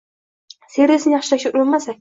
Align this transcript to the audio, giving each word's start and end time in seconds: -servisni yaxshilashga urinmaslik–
-servisni 0.77 1.15
yaxshilashga 1.15 1.55
urinmaslik– 1.55 1.89